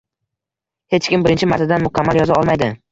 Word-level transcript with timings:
Hech 0.95 1.11
kim 1.13 1.29
birinchi 1.29 1.51
martadan 1.53 1.87
mukammal 1.89 2.23
yoza 2.23 2.43
olmaydi 2.43 2.77